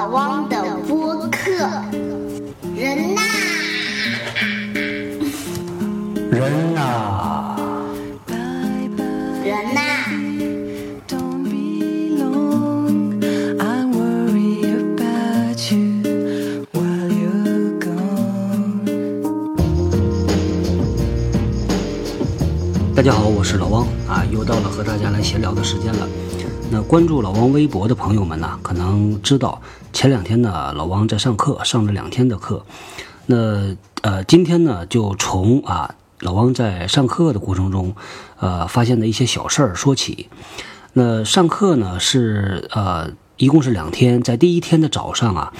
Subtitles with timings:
[0.00, 0.56] 老汪的
[0.88, 1.50] 播客，
[2.74, 3.20] 人呐，
[6.30, 7.54] 人呐，
[9.44, 9.80] 人呐.
[22.96, 26.08] 大家好，我是老汪啊，又到了和大家来闲聊的时间了。
[26.72, 29.60] 那关注老汪微博的朋友们呢，可能知道
[30.00, 32.64] 前两天呢，老王在上课，上了两天的课。
[33.26, 37.94] 那呃，今天呢，就从啊老王在上课的过程中，
[38.38, 40.30] 呃，发现的一些小事儿说起。
[40.94, 45.52] 那上课呢是呃，一共是两天，在第一天的早上啊，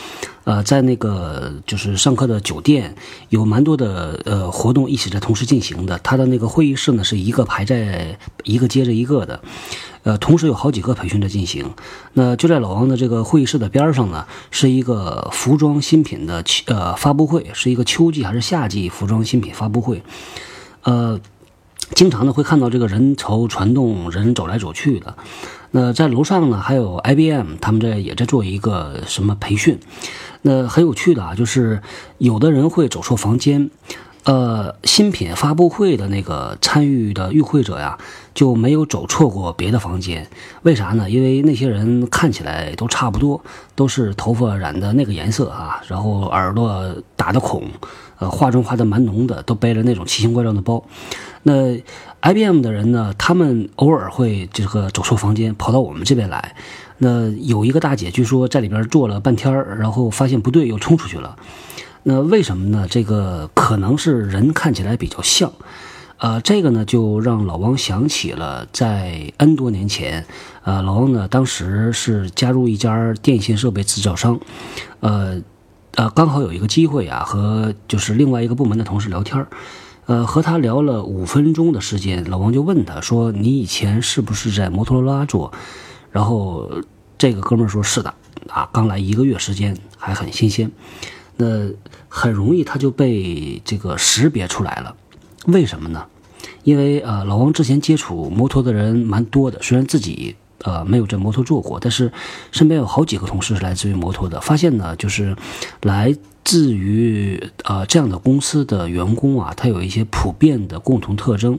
[0.50, 2.96] 呃，在那个就是上课的酒店
[3.28, 5.96] 有蛮多的呃活动一起在同时进行的。
[6.02, 9.40] 他的那个会议室呢是一个排在一个接着一个的，
[10.02, 11.70] 呃，同时有好几个培训在进行。
[12.14, 20.02] 那就在老王的这个会议室的边上呢，是一个服装新品的呃发布会，是一个秋季还是夏季服装新品发布会，
[20.82, 21.20] 呃。
[21.92, 25.16] 经常呢会看到这个人潮传动，人走来走去的。
[25.72, 29.78] 那在楼上呢，还有 IBM，他们在也在做一个什么培训。
[30.42, 31.80] 那很有趣的啊，就是
[32.18, 33.70] 有的人会走错房间。
[34.24, 37.96] 呃，新品发布会的那个参与的与会者呀，
[38.34, 40.28] 就没有走错过别的房间。
[40.62, 41.08] 为啥呢？
[41.08, 43.42] 因为那些人看起来都差不多，
[43.74, 47.64] 都是头发染的那个颜色啊，然后耳朵打的孔，
[48.18, 50.84] 呃，化妆化的蛮浓的，都背着那种奇形怪状的包。
[51.42, 51.74] 那
[52.20, 56.54] IBM 的人呢，他们偶尔会这个走错房间，跑到我们这边来。
[56.98, 61.36] 那有一个大姐，据说在里边坐了半天，然后发现不对，又冲出去了。
[62.02, 62.86] 那为什么呢？
[62.88, 65.52] 这个可能是人看起来比较像，
[66.16, 70.24] 呃，这个呢就让老王想起了在 N 多年前，
[70.64, 74.40] 呃，老王呢当时是加入一家电信设备制造商，
[75.00, 75.42] 呃，
[75.96, 79.46] 呃，刚好有一个机会啊，和就是另外一个部门的同事聊天，
[80.06, 85.52] 呃，和他聊了五分钟的时间，老王就问他说：“你以前是不是在摩托罗拉做？”
[86.10, 86.70] 然后
[87.18, 88.14] 这个哥们儿说是的，
[88.48, 90.72] 啊，刚来一个月时间，还很新鲜。
[91.40, 91.70] 那
[92.06, 94.94] 很容易他就被这个识别出来了，
[95.46, 96.06] 为什么呢？
[96.64, 102.12] 因为呃，老王之前接触摩托的人蛮多的，虽然自己呃没有这摩托做过，但是
[102.52, 105.34] 身边有好几个同事是来自于摩托的，发现呢，就是
[105.80, 106.14] 来
[106.44, 111.58] 自于呃这样的公司的员工啊，他有一些普遍的共同特征，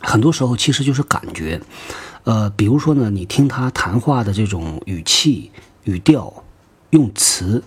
[0.00, 1.60] 很多时候其实就是感觉，
[2.22, 5.50] 呃，比如说呢，你听他谈话的这种语气、
[5.82, 6.44] 语调、
[6.90, 7.64] 用词。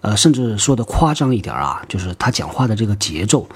[0.00, 3.48] 呃，甚至说的夸张一点啊，就是他讲话的这个节奏，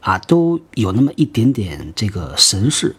[0.00, 2.94] 啊，都有那么一点点这个神似。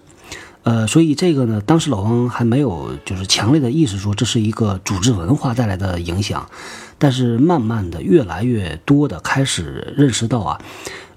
[0.63, 6.49] 呃，所以这个呢，当时老王还没有就是强烈的意识说这是一个组织文化带来的影响，
[6.97, 10.61] 但是慢慢的越来越多的开始认识到啊，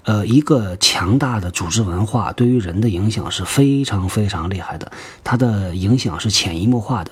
[0.03, 4.89] 呃，一个强大的组织文化对于人的影响是非常非常厉害的，
[5.21, 7.11] 它的影响是潜移默化的。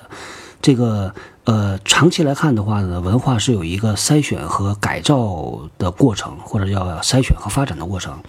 [0.62, 1.14] 这个
[1.50, 8.22] 呃，长期来看的话呢，文化是有一个筛选和改造的过程，或者叫筛选和发展的过程。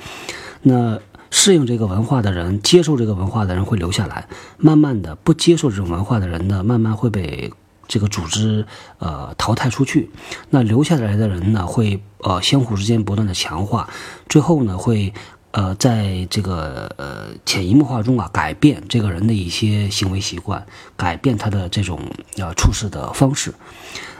[0.63, 0.97] 那
[1.29, 4.27] 适应这个文化的人，接受这个文化的人会留下来，
[4.57, 7.53] 慢慢的不接受这种文化的人呢，慢慢会被
[7.87, 8.65] 这个组织
[8.97, 10.09] 呃淘汰出去。
[10.49, 13.87] 那留下来的人呢，会呃相互之间不断的强化，
[14.27, 15.13] 最后呢会。
[15.51, 21.99] 呃，在这个呃潜移默化中啊，改变这个人的一些行为习惯，改变他的这种
[22.37, 23.53] 呃处事的方式。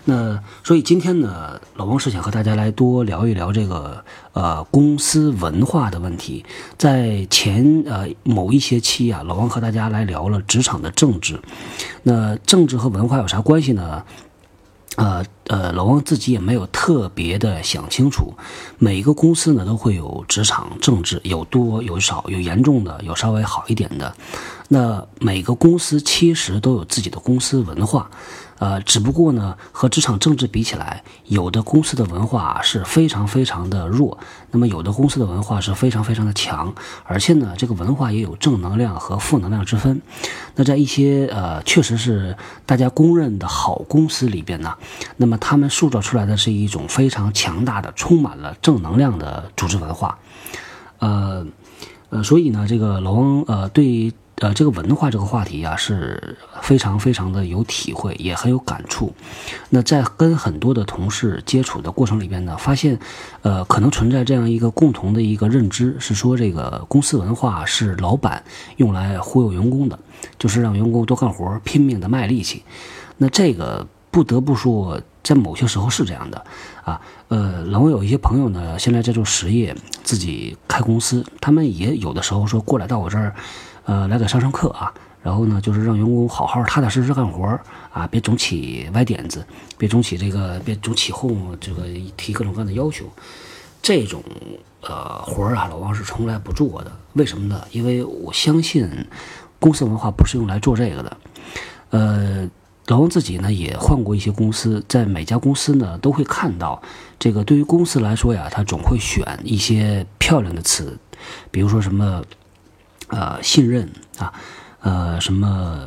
[0.04, 4.04] 那所以今天呢，老王是想和大家来多聊一聊这个
[4.34, 6.44] 呃公司文化的问题。
[6.76, 11.40] 在前呃某一些期啊，老王和大家来聊了职场的政治。
[12.04, 14.04] 那政治和文化有啥关系呢？
[14.98, 18.34] 呃呃，老王自己也没有特别的想清楚。
[18.78, 24.14] 每一个公司呢都会有职场政治，有多有少，有严重的，有稍微好一点的。
[24.68, 28.10] 那每个公司其实都有自己的公司文化，
[28.62, 34.16] 呃，只不过呢和职场政治比起来，有的公司的文化是非常非常的弱，
[34.52, 36.72] 那么有的公司的文化是非常非常的强，
[37.06, 40.00] 而且呢这个文化也有正能量和负能量之分。
[40.54, 42.38] 那在一些呃确实是
[42.68, 44.76] 大家公认的好公司里边呢，
[45.18, 50.20] 那么他们塑造出来的是一种非常强大的、充满了正能量的组织文化，
[51.00, 51.44] 呃
[52.12, 59.14] 呃，所以呢，这个老王呃对呃这个文化这个话题啊是非常非常的有体会，也很有感触。
[59.70, 62.98] 那在跟很多的同事接触的过程里边呢，发现
[63.44, 68.44] 呃可能存在这样一个共同的一个认知，是说这个公司文化是老板
[68.78, 70.00] 用来忽悠员工的，
[70.40, 72.64] 就是让员工多干活，拼命的卖力气。
[73.18, 76.44] 那这个不得不说，在某些时候是这样的，
[76.84, 83.36] 啊，呃，然后有一些朋友呢，现在在做实业，自己开公司，他们也有的时候说过来到我这儿，
[83.86, 87.46] 呃，来给上上课啊，然后呢，就是让员工好好踏踏实实干活
[87.92, 89.46] 啊，别总起歪点子，
[89.78, 91.84] 别总起这个，别总起哄，这个
[92.16, 93.06] 提各种各样的要求，
[93.82, 94.24] 这种
[94.82, 96.92] 呃活儿啊，老王是从来不做的。
[97.14, 97.62] 为什么呢？
[97.72, 98.90] 因为我相信
[99.60, 101.18] 公司文化不是用来做这个的，
[101.90, 102.50] 呃。
[102.88, 106.82] 老王自己呢也换过一些公司，在每家公司呢都会看到，
[107.18, 110.98] 这个对于公司来说呀，他总会选一些漂亮的词，
[111.52, 112.22] 比如说什么，
[113.12, 114.34] 呃，信任啊，
[114.82, 115.80] 呃，什么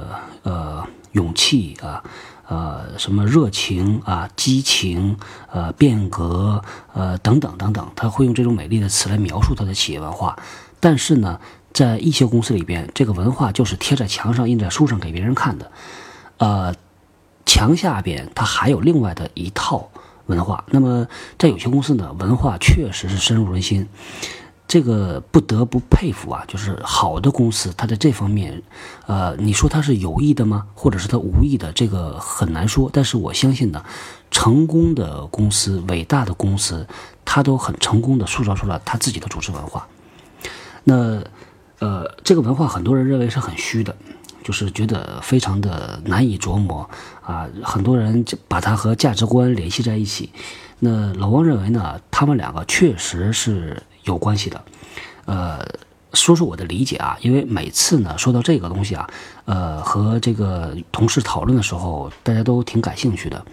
[0.45, 2.03] 呃，勇气啊，
[2.47, 5.17] 呃，什么热情啊，激情，
[5.51, 6.63] 呃，变革，
[6.93, 10.39] 呃，等等等等，他会用这种美丽的词来描述他的企业文化。
[10.79, 11.41] 但是呢，
[11.73, 15.73] 在一些公司里边，这个文化就是贴在墙上、印在书上给别人看的，
[16.39, 16.75] 呃。
[17.47, 19.91] 墙下边它还有另外的一套
[20.27, 21.07] 文化，那么
[21.39, 23.87] 在有些公司呢，文化确实是深入人心，
[24.67, 28.63] 这个不得不佩服啊，就是好的公司，它在这方面，
[29.07, 30.67] 呃，你说它是有意的吗？
[30.75, 31.71] 或者是它无意的？
[31.73, 32.91] 这个很难说。
[32.93, 33.85] 但是我相信呢，
[34.31, 36.87] 成功的公司、伟大的公司，
[37.25, 39.87] 它都很成功的塑造出了它自己的组织文化。
[40.83, 41.23] 那，
[41.79, 43.95] 呃，这个文化很多人认为是很虚的。
[44.45, 46.89] 就是觉得非常的难以琢磨
[47.23, 50.31] 啊，很多人就把它和价值观联系在一起。
[50.79, 54.63] 那老汪认为呢，他们两个确实是有关系的。
[55.25, 55.67] 呃，
[56.13, 59.09] 说说我的理解啊，因为每次呢说到这个东西啊，
[59.47, 63.47] 呃，和这个同事讨论的时候，大家都挺感兴趣的。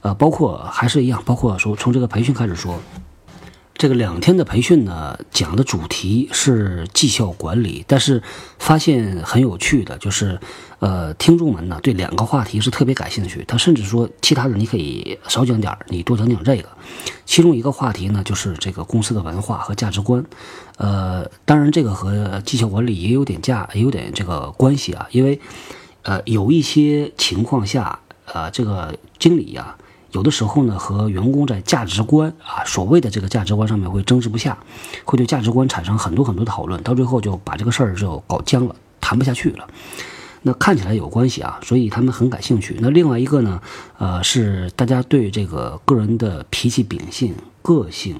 [0.00, 2.80] 呃，包括还是一样，包括说从这个培训开始说。
[3.78, 8.20] 这个两天的培训呢，讲的主题是绩效管理，但是
[8.58, 10.40] 发现很有趣的就是，
[10.80, 16.68] 呃，听众们呢对两个话题是特别感兴趣，他甚至说其他的你可以少讲点你多讲讲这个。
[17.24, 20.24] 其中一个话题呢就是这个公司的文化和价值观，
[20.78, 25.38] 呃，当然这个和绩效管理也有点价，也有点这个关系啊，因为，
[26.02, 29.76] 呃，有一些情况下，呃，这个经理呀。
[30.12, 34.56] 有的时候呢，和员工在价值观啊，所谓的这个价值观上面会争执不下，
[35.04, 39.68] 会对价值观产生很多很多的讨论，到最后就把这个事儿就搞僵了，谈不下去了。
[40.40, 42.78] 那看起来有关系啊，所以他们很感兴趣。
[42.80, 43.60] 那另外一个呢，
[43.98, 48.18] 呃，是大家对这个个人的脾气秉性、个性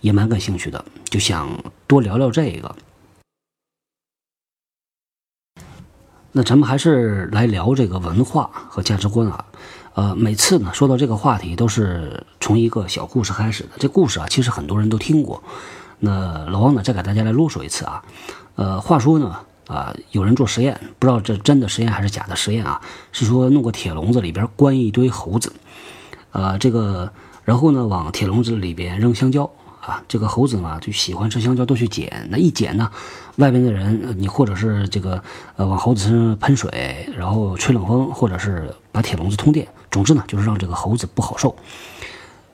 [0.00, 1.50] 也蛮感兴趣的，就想
[1.86, 2.74] 多聊聊这个。
[6.32, 9.44] 那咱们还是来聊这个文化和价值观啊。
[10.00, 13.68] 呃，每次呢说到这个话题，都是从一个小故事开始的。
[13.76, 15.42] 这故事啊，其实很多人都听过。
[15.98, 18.02] 那老王呢，再给大家来啰嗦一次啊。
[18.54, 19.36] 呃，话说呢，
[19.66, 22.80] 啊，有人做实验，不知道这真的实验还是假的实验啊？
[23.12, 25.52] 是说弄个铁笼子里边关一堆猴子，
[26.32, 27.12] 呃，这个
[27.44, 29.50] 然后呢往铁笼子里边扔香蕉
[29.82, 30.02] 啊。
[30.08, 32.26] 这个猴子嘛就喜欢吃香蕉，都去捡。
[32.30, 32.90] 那一捡呢，
[33.36, 35.22] 外边的人你或者是这个
[35.56, 39.68] 呃往猴子身上喷水，然后吹冷风，或者是把铁笼子通电。
[39.90, 41.56] 总之呢，就是让这个猴子不好受。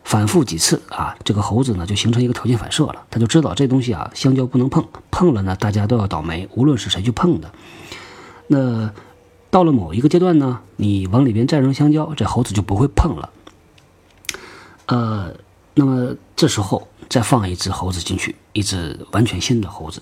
[0.05, 7.51] 反复几次啊，这个猴子呢就形成一个条件反射了，他就知道这东西啊，香蕉不能碰，碰了呢大家都要倒霉，无论是谁去碰的。
[8.47, 8.89] 那
[9.51, 13.31] 到了某一个阶段呢，你往里边再扔香蕉，这猴子就不会碰了。
[14.87, 15.35] 呃，
[15.75, 20.01] 那么这时候再放一只猴子进去，一只完全新的猴子。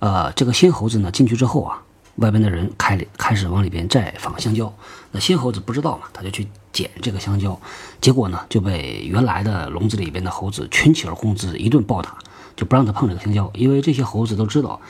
[0.00, 1.82] 呃，这个新猴子呢进去之后啊。
[2.16, 4.72] 外边的人开里开始往里边再放香蕉，
[5.10, 7.58] 那新猴子不知道嘛，他就去捡这个香蕉，
[8.00, 12.18] 结果呢就被原来的笼子里边的猴子群起而攻之，一顿暴打，
[12.54, 14.80] 就不让他碰这个香蕉，因为这些猴子都知道，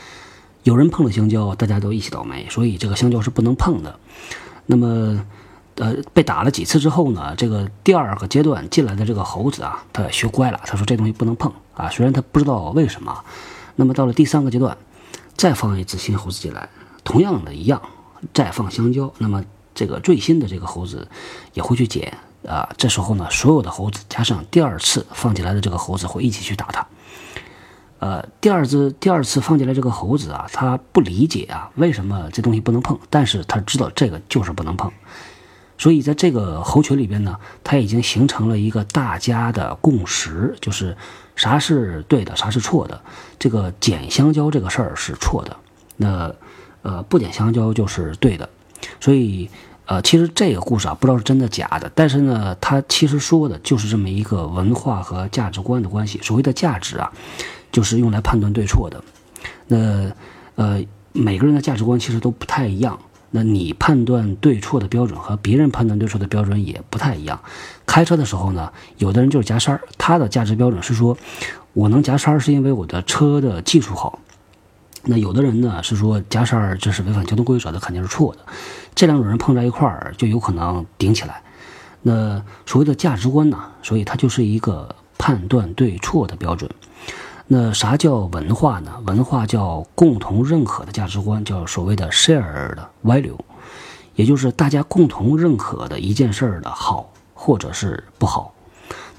[0.64, 3.98] 有人碰了香蕉，大家都一起倒霉，所以这个香蕉是不能碰的。
[4.66, 5.24] 那么，
[5.76, 13.24] 呃，被打了几次之后呢，这个第二个阶段进来的这个猴子啊，他学乖了，他说这东西不能碰啊，虽然他不知道为什么。
[13.76, 14.76] 那么到了第三个阶段，
[15.36, 16.68] 再放一只新猴子进来。
[17.04, 17.82] 同样的一样，
[18.32, 19.44] 再放香蕉，那么
[19.74, 21.08] 这个最新的这个猴子
[21.54, 22.16] 也会去捡
[22.46, 22.68] 啊。
[22.76, 26.86] 这时候呢，所有的猴子加上第二次放进来的这个猴子会一起去打它。
[27.98, 32.98] 呃，第二只第二次放进来这个猴子啊，他不理解啊，为什么这东西不能碰？
[33.10, 34.92] 但是他知道这个就是不能碰。
[35.78, 40.96] 所以在这个猴群里边呢，它已经形成了一个大家的共识，就是
[41.34, 43.00] 啥是对的，啥是错的。
[43.38, 45.56] 这个捡香蕉这个事儿是错的。
[45.96, 46.32] 那。
[46.82, 48.48] 呃，不点香蕉就是对的，
[49.00, 49.48] 所以，
[49.86, 56.18] 呃，其实这个故事啊，不知道是真的假的，但是呢，它其实说的就是这么一个文化和价值观的关系。
[56.22, 57.12] 所谓的价值啊，
[57.70, 59.02] 就是用来判断对错的。
[59.66, 60.10] 那，
[60.56, 62.98] 呃，每个人的价值观其实都不太一样。
[63.34, 67.40] 那你判断对错的标准和别人判断对错的标准也不太一样。
[67.86, 71.16] 开车的时候呢，有的人就是夹刹儿，他的价值标准是说，
[71.72, 74.18] 我能夹刹儿是因为我的车的技术好。
[75.04, 78.40] 那有的人呢是说夹刹儿这是违反交通规则的，肯定是错的。
[78.94, 81.42] 这两种人碰在一块儿就有可能顶起来。
[82.02, 86.70] 那所谓的价值观呢，所以它就是一个判断对错的标准。
[87.48, 88.92] 那啥叫文化呢？
[89.06, 93.36] 文化叫共同认可的价值观，叫所谓的 share 的 value，
[94.14, 98.54] 也就是大家共同认可的一件事儿的好或者是不好。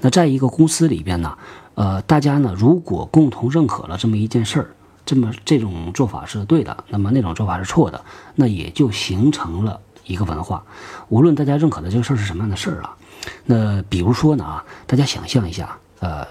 [0.00, 1.36] 那在一个公司里边呢，
[1.74, 4.68] 呃，大家呢如果共同认可了这么一件事儿，
[5.04, 10.64] 这么这种做法是对的，那么那种做法是错的，那也就形成了一个文化。
[11.08, 12.96] 无论大家认可的这个事儿是什么样的事儿啊，
[13.44, 16.26] 那比如说呢啊，大家想象一下，呃。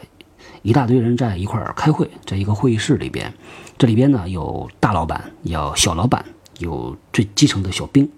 [0.61, 3.33] 一大堆人在一块儿开会，在一个会议室里边，
[3.77, 6.23] 这里边呢有大老板，有小老板，
[6.59, 8.09] 有最基层的小兵。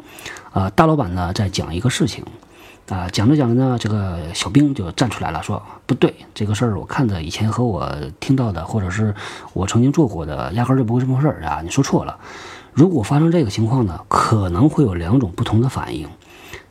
[0.54, 2.24] 啊，大老板呢在讲一个事情，
[2.90, 9.14] 啊，讲着讲着呢，这个小兵就站出来了，说不对，这个事儿我看的以前和我听到的，或者是
[9.54, 12.18] 我曾经做过的，压根儿就不会这么回事儿啊，你说错了。
[12.74, 16.08] 如果发生这个情况呢，可能会有两种不同的反应。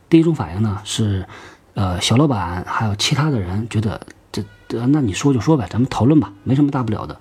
[0.09, 1.25] 第一种反应呢是，
[1.73, 4.01] 呃，小老板还有其他的人觉得。
[4.69, 7.15] 呃，那你说就说呗，咱们讨论吧，没什么大不了的。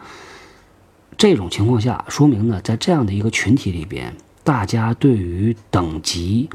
[1.19, 6.49] 这种情况下，说明呢，在这样的一个群体里边，大家对于等级，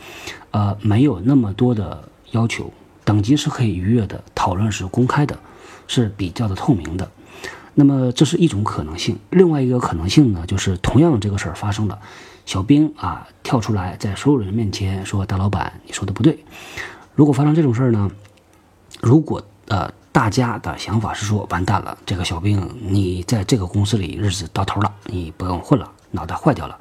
[0.49, 2.71] 呃，没有那么多的要求，
[3.03, 5.37] 等级是可以逾越的，讨论是公开的，
[5.87, 7.09] 是比较的透明的。
[7.73, 9.17] 那么这是一种可能性。
[9.29, 11.99] 另外一个可能性呢，就是同样这个事儿发生了，
[12.45, 16.43] 小兵啊跳出来，在所有人面前说：“大老板，你说的不对。”
[17.15, 18.09] 如果发生这种事儿呢，
[19.01, 19.91] 如果呃。
[20.11, 26.77] 大家的想法是说，完蛋了，这个小兵，你在这个公司里日子到头了，你不用混了，脑袋坏掉了。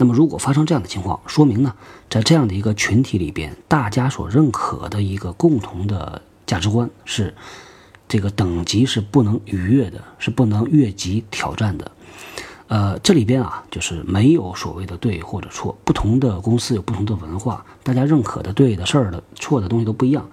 [0.00, 1.74] 那么，如果发生这样的情况，说明呢，
[2.08, 7.34] 在这样的一个群体里边，大家所认可的一个共同的价值观是，
[8.06, 11.90] 这个等级是不能逾越的，是不能越级挑战的。
[12.68, 20.28] 呃，这里边啊，就是没有所谓的对或者错，不同的公司有不同的文化，大家认可的对的事儿的错的东西都不一样。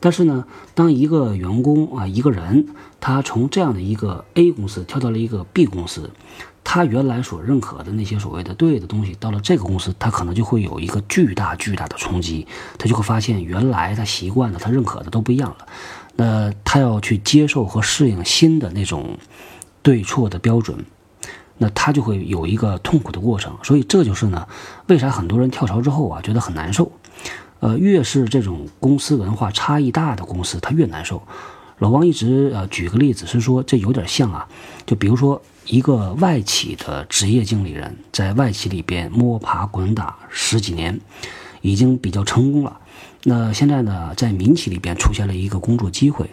[0.00, 0.44] 但是呢，
[0.74, 2.66] 当一个员工啊，一个人，
[3.00, 6.10] 他从这样的一个 A 公司跳到了一个 B 公司，
[6.64, 12.46] 他原来所认可的那些所谓的对的东西，到了这个公司，他可能就会有一个巨大巨大的冲击，
[12.78, 15.66] 他就会发现原来他习惯的、他认可的都不一样了。
[16.16, 19.18] 那他要去接受和适应新的那种
[19.82, 20.84] 对错的标准，
[21.58, 23.56] 那他就会有一个痛苦的过程。
[23.62, 24.48] 所以这就是呢，
[24.86, 26.90] 为啥很多人跳槽之后啊，觉得很难受。
[27.60, 31.22] 呃，越是这种公司文化差异大的公司，他越难受。
[31.78, 34.46] 老王一直呃举个例子是说，这有点像啊，
[34.86, 41.00] 就比如说一个外企的职业经理人，在外企里边摸爬滚打十几年，
[41.62, 42.80] 已经比较成功了。
[43.22, 46.28] 那现在呢，在民企里边出现了一个工作机会，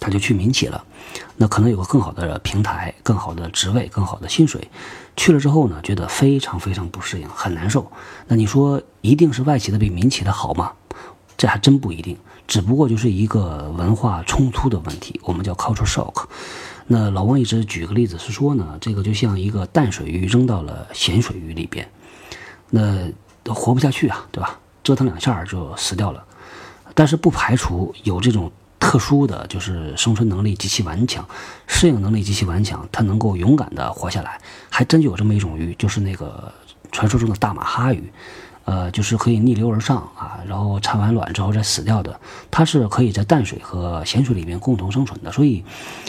[0.00, 0.84] 他就去民企了。
[1.36, 4.68] 那可能有个更好的平台、更好的职位、更好的薪水。
[5.16, 7.90] 去了之后呢，觉得非常非常不适应，很难受。
[8.26, 10.72] 那你说一定是外企的比民企的好吗？
[11.36, 12.16] 这还真不一定，
[12.48, 16.24] 只不过就是一个文化冲突的问题，我们叫 culture shock。
[16.86, 21.88] 那老王一直举个例子是说呢，这个就像一个淡水鱼扔到了咸水鱼里边，
[22.70, 23.10] 那
[23.52, 24.58] 活不下去啊，对吧？
[24.82, 26.24] 折腾两下就死掉了。
[26.94, 28.50] 但是不排除有这种。
[28.78, 31.26] 特殊的就是生存能力极其顽强，
[31.66, 34.40] 适应能力极其顽强，它能够勇敢地活下来。
[34.70, 36.52] 还真有这么一种鱼，就是那个
[36.92, 38.12] 传说中的大马哈鱼，
[38.66, 42.18] 呃，就是可以逆流而上啊，然后产完卵之后再死掉的。
[42.50, 45.30] 它是可以在淡水和咸水里面共同生存的。
[45.30, 45.64] 所以，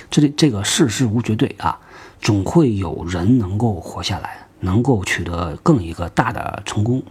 [0.09, 1.77] 这里这个世事无绝对啊，
[2.19, 7.03] 总会有人能够活下来，能够取得更一个大的成功。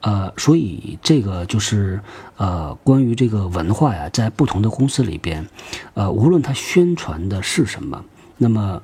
[0.00, 2.00] 呃，所以这个就是
[2.38, 5.46] 呃，关于这个文化呀，在不同的公司里边，
[5.92, 8.02] 呃，无论它宣传的是什么，
[8.38, 8.82] 那么，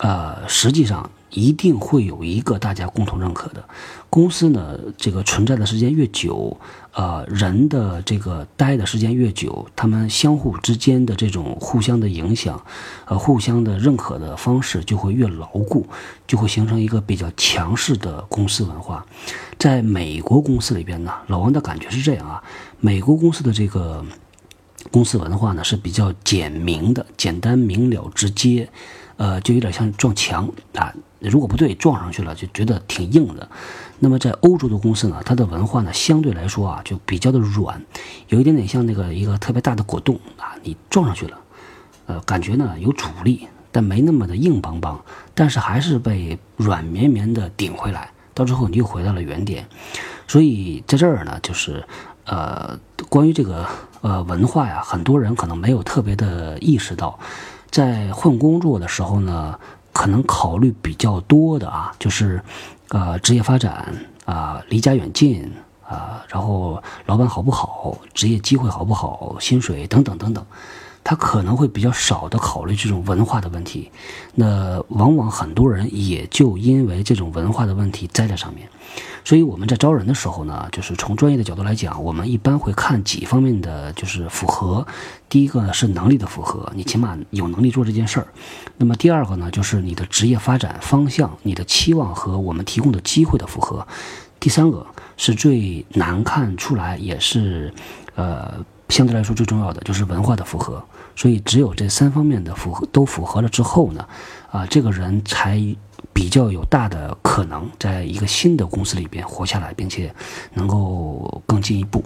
[0.00, 1.08] 呃，实际上。
[1.30, 3.64] 一定会有一个大家共同认可的
[4.08, 4.78] 公司呢。
[4.96, 6.56] 这个存在的时间越久，
[6.92, 12.62] 呃，人的这个待的时间越久，他们相互之间的这种互相的影响，
[13.06, 15.86] 呃，互相的认可的方式就会越牢固，
[16.26, 19.06] 就会形成一个比较强势的公司文化。
[19.58, 22.42] 在美国公司里边呢，老王的感觉是这样啊，
[22.80, 24.04] 美国公司的这个
[24.90, 28.70] 公司文化呢是比较简明的，简单明了直接，
[29.20, 30.94] 呃，就有点像撞墙啊。
[31.18, 33.46] 如果不对，撞上去了就觉得挺硬的。
[33.98, 37.84] 那么在欧洲的公司呢，它的文化呢相对来说啊就比较的软，
[38.28, 41.38] 有一点点像那个一个特别大的果冻啊，你撞上去了，
[42.06, 44.98] 呃，感觉呢有阻力，但没那么的硬邦邦，
[45.34, 49.68] 但是还是被软绵绵的顶回来，到最后你又回到了原点。
[50.26, 51.84] 所以在这儿呢，就是
[52.24, 52.78] 呃，
[53.10, 53.66] 关于这个
[54.00, 57.18] 呃文化呀，很多人可能没有特别的意识到，
[57.70, 59.58] 在换工作的时候呢，
[59.92, 62.42] 可能考虑比较多的啊，就是
[62.88, 65.52] 呃职业发展啊，离家远近
[65.88, 70.44] 啊，然后老板好不好，职业机会好不好，薪水等等等等。
[71.02, 73.90] 他可能会比较少的考虑这种文化的问题，
[74.34, 78.68] 那往往很多人也就因为这种文化的问题栽在上面，
[79.24, 84.86] 所以我们在招人的时候呢，就是从专业的角度来讲，我们一般会看几方面的就是符合。
[85.28, 88.26] 第一个是能力的符合，你起码有能力做这件事儿。
[88.76, 93.86] 那么第二个呢就是你的职业发展方向、你的期望和我们提供的机会的符合。
[94.38, 97.72] 第三个是最难看出来，也是
[98.14, 98.64] 呃。
[98.90, 100.82] 相对来说最重要的就是文化的符合，
[101.14, 104.06] 所以只有这三方面的符合都符合了之后呢，
[104.50, 105.58] 啊，这个人才
[106.12, 110.12] 比较有大的可能在一个新的公司里边活下来，并且
[110.54, 112.04] 能够更进一步。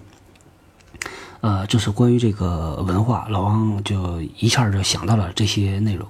[1.40, 6.06] 呃，就是关于这个文化，老王就一下就想到了这些内容。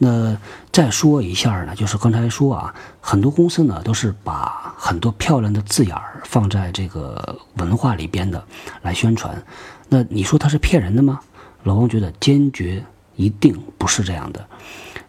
[0.00, 0.36] 那
[0.70, 8.44] 再说一下呢，就是刚才说啊，很多公司呢都是把很多漂亮的字眼儿放在这个文化里边的
[8.82, 9.42] 来宣传。
[9.88, 11.20] 那你说他是骗人的吗？
[11.64, 12.84] 老王觉得坚决
[13.16, 14.46] 一定不是这样的。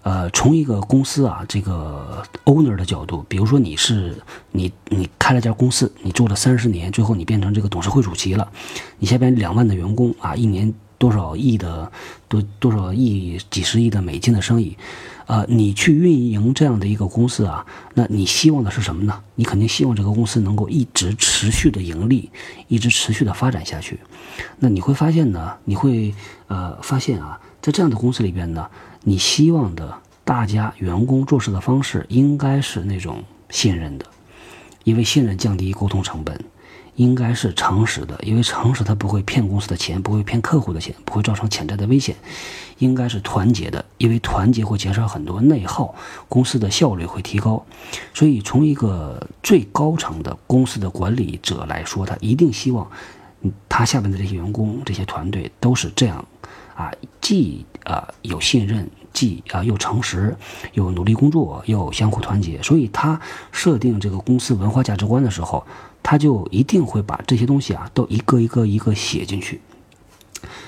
[0.01, 4.15] 呃，从一个公司啊，这个 owner 的角度，比如说你是
[4.51, 8.49] 你你开了家公司，你做了三十年，最后你变成这个董事会主席了，
[8.97, 11.91] 你下边两万的员工啊，一年多少亿的
[12.29, 14.77] 多多少亿几十亿的美金的生意。
[15.29, 19.21] 呃，你去运营这样的一个公司啊，那你希望的是什么呢？
[19.35, 22.31] 你肯定希望这个公司能够一直持续的盈利，
[22.67, 23.99] 一直持续的发展下去。
[24.57, 26.15] 那你会发现呢，你会
[26.47, 28.67] 呃发现啊，在这样的公司里边呢，
[29.03, 29.95] 你希望的
[30.25, 34.05] 大家员工做事的方式应该是那种信任的，
[34.83, 36.43] 因为信任降低沟通成本。
[36.99, 42.13] 应该是诚实的，因为诚实它不会骗公司的钱，不会骗客户的钱，不会造成潜在的危险。
[42.79, 45.95] 应该是团结的，因为团结会减少很多内耗，
[46.27, 47.65] 公司的效率会提高。
[48.13, 52.85] 所以，从一个最高层的公司的管理者来说，他一定希望，
[53.69, 56.25] 他下面的这些员工、这些团队都是这样，
[56.75, 60.35] 啊，既啊有信任，既啊又诚实，
[60.73, 62.61] 又努力工作，又相互团结。
[62.61, 63.17] 所以他
[63.53, 65.65] 设定这个公司文化价值观的时候。
[66.01, 69.61] 他就一定会把这些东西啊，都一个一个一个写进去。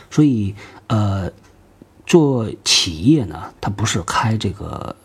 [0.09, 0.53] 所以，
[0.87, 1.31] 呃，
[2.05, 4.95] 做企业呢，他不是开这个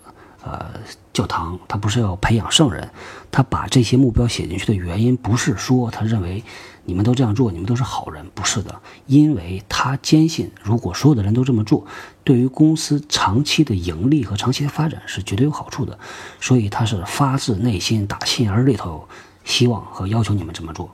[0.42, 0.80] 呃
[1.12, 2.90] 教堂，他不是要培养圣人，
[3.30, 6.42] 他把这些目标写进去的原因，不是说他认为
[6.84, 11.86] 你们都这样做，你们都是好人，不是的，因为他坚信，如果所有的人都这么做，
[12.24, 15.96] 对于公司长期的盈利和长期的发展是绝对有好处的，
[16.40, 19.08] 所以他是发自内心打心眼里头。
[19.46, 20.90] 希望和要求你们这么做。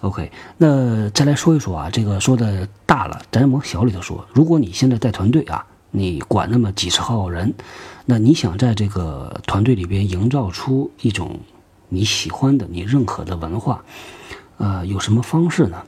[0.00, 4.26] OK，那再来说一说啊，这个说的大了，咱往小里头说。
[4.32, 7.52] 如果你现在带团队啊，你管那么几十号人，
[8.04, 11.40] 那你想在这个团队里边营造出一种
[11.88, 13.84] 你喜欢的、你认可的文化，
[14.58, 15.82] 呃，有什么方式呢？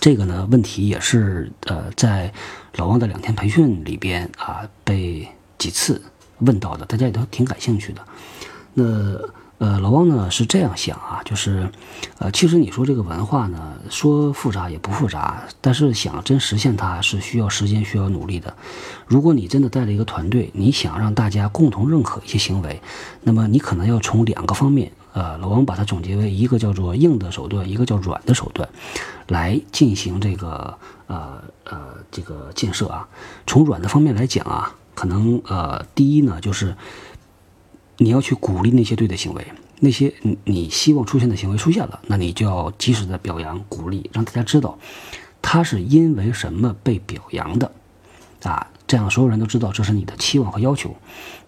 [0.00, 2.32] 这个呢，问题也是呃，在
[2.76, 6.00] 老王的两天培训里边啊，被几次
[6.38, 8.02] 问到的，大家也都挺感兴趣的。
[8.78, 11.68] 那呃，老汪呢是这样想啊，就是，
[12.18, 18.54] 呃，其实你说这个文化呢，说复杂也不复杂，但是想真实现它是需要时间、需要努力的。
[19.08, 22.80] 如果你真的带了一个团队，你想让大家共同认可一些行为，
[23.22, 28.68] 那么你可能要从两个方面，呃，老王把它总结为一个叫做硬的手段，一个叫软的手段，
[29.26, 30.72] 来进行这个
[31.08, 31.80] 呃呃
[32.12, 33.08] 这个建设啊。
[33.44, 36.76] 从软的方面来讲啊，可能呃第一呢就是。
[37.98, 39.46] 你要去鼓励那些对的行为，
[39.80, 40.12] 那些
[40.44, 44.78] 你希望出现的行为出现了，那你就要及时的表扬鼓励，让大家知道
[45.42, 47.70] 他是因为什么被表扬的，
[48.44, 50.94] 啊，这样所有人都知道这是你的期望和要求。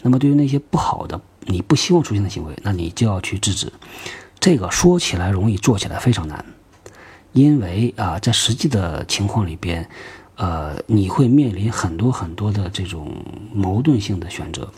[0.03, 3.73] 那么对于那些不好的、你不希望出现的行为，那你就要去制止。
[4.39, 6.45] 这个说起来容易，做起来非常难，
[7.33, 9.89] 因为啊，在实际的情况里边，
[10.37, 14.73] 呃，你会面临很多很多的这种矛盾性的选择。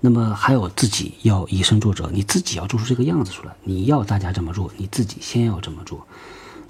[0.00, 3.54] 那么还有自己要以身作则，你自己要做出这个样子出来。
[3.64, 6.06] 你要大家这么做，你自己先要这么做。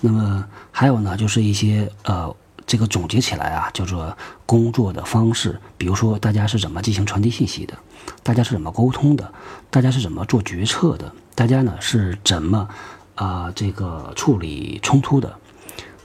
[0.00, 2.34] 那么还有呢，就是一些呃，
[2.66, 5.58] 这个总结起来啊，叫做工作的方式。
[5.76, 7.74] 比如说，大家是怎么进行传递信息的？
[8.22, 9.32] 大家是怎么沟通的？
[9.70, 11.12] 大家是怎么做决策的？
[11.34, 12.68] 大家呢是怎么
[13.14, 15.34] 啊这个处理冲突的？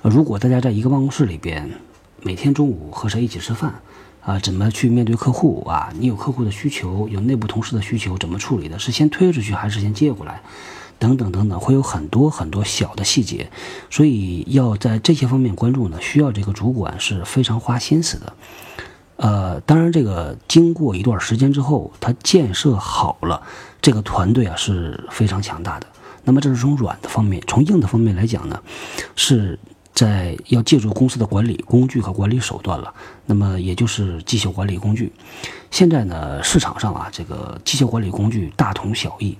[0.01, 1.69] 如果大家在一个办公室里边，
[2.21, 3.81] 每天中午和谁一起吃饭？
[4.23, 5.91] 啊，怎么去面对客户啊？
[5.97, 8.77] 你有客户的需求，有内部同事的需求，怎么处理的？
[8.77, 10.41] 是先推出去还是先接过来？
[10.99, 13.49] 等等等等，会有很多很多小的细节，
[13.89, 18.33] 所以要在这些方面关注呢，需要这个主管是非常花心思的。
[19.15, 23.41] 呃，当然，这个经过一段时间之后，他建设好了，
[23.81, 25.87] 这个团队啊是非常强大的。
[26.23, 28.61] 那么这是从软的方面，从硬的方面来讲呢，
[29.15, 29.57] 是
[29.93, 32.93] 在要借助公司的管理工具和管理手段了。
[33.25, 35.11] 那么也就是绩效管理工具。
[35.69, 39.37] 现在呢，市场上啊，这个绩效管理工具大同小异。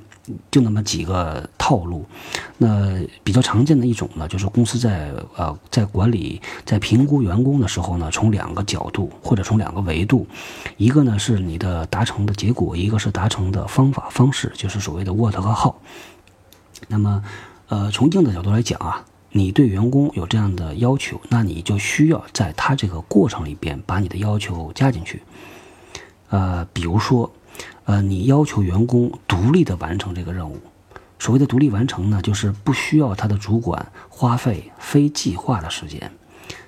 [0.52, 2.06] 就那么几个套路，
[2.60, 10.28] 那比较常见的一种呢，就是公司在呃在管理在评估员工的时候呢，从两个角度或者从两个维度，
[10.78, 15.74] 一个呢是你的达成的结果，一个是达成的方法方式，就是所谓的 what 和 how。
[16.88, 17.24] 那么，
[17.68, 25.22] 呃，从硬的角度来讲啊，你对员工有这样的要求，那你就需要在他这个过程里边把你的要求加进去，
[26.30, 27.32] 呃，比如说。
[27.86, 30.58] 呃，你要求员工独立的完成这个任务。
[31.20, 36.10] 所谓的独立完成呢，就是不需要他的主管花费非计划的时间。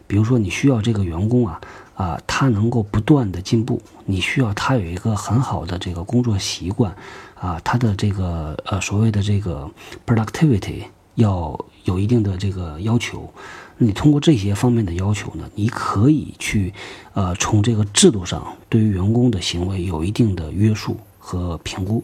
[0.08, 1.62] 比如说，你需要这个员工啊，
[1.93, 3.82] 啊，他能够不断的进步。
[4.06, 6.93] 你需要他有一个很好的这个工作习惯，
[7.39, 9.69] 啊，他的这个呃所谓的这个
[10.06, 10.84] productivity
[11.15, 13.32] 要有一定的这个要求。
[13.78, 16.72] 你通过这些方面的要求呢，你可以去，
[17.13, 22.04] 呃，从这个制度上对于员工的行为有一定的约束和评估，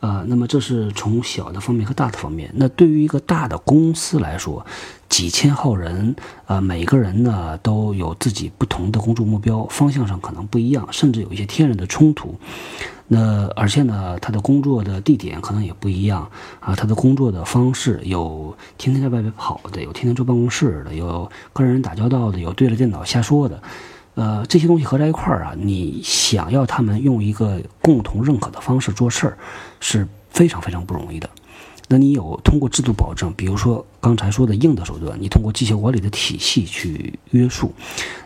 [0.00, 2.50] 啊，那么这是从小的方面和大的方面。
[2.54, 4.64] 那对于一个大的公司来说，
[5.10, 12.34] 几千号人，啊，每个人呢都有自己不同的工作目标，方向上可能不一样，甚至有一些天然的冲突。
[13.12, 23.60] 那而且呢，他的工作的地点可能也不一样啊，他的工作的方式有天天在外边跑的，有天天坐办公室的，有跟人打交道的，有对着电脑瞎说的，
[24.14, 29.36] 呃，这些东西合在一块儿啊，你想要他们用一个共同认可的方式做事儿，
[29.80, 31.28] 是非常非常不容易的。
[31.88, 37.74] 那你有通过制度保证，比如说刚才说的硬的手段，你通过绩效管理的体系去约束。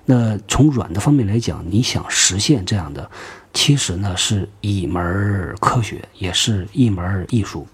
[0.04, 3.10] 那从软的方面来讲，你想实现这样的，
[3.54, 7.66] 其实呢是一门科学，也是一门艺术。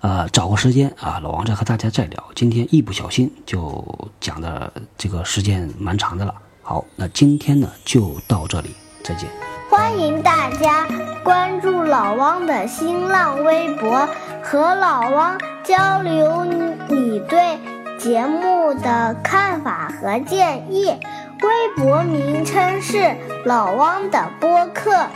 [0.00, 2.24] 呃，找个时间啊，老王再和大家再聊。
[2.34, 6.34] 今天一不小心就讲的这个时间蛮长的了。
[6.62, 9.28] 好，那今天呢就到这里，再见。
[9.70, 10.86] 欢迎大家
[11.22, 14.08] 关注老汪的新浪微博，
[14.42, 16.44] 和老汪交流
[16.88, 17.58] 你对
[17.98, 20.94] 节目的看法和建议。
[21.42, 25.06] 微博名称是老汪的播客，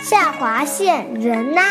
[0.00, 1.62] 下划线人呐。